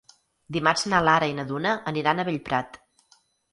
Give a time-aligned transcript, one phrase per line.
[0.55, 2.83] Dimarts na Lara i na Duna aniran a Bellprat.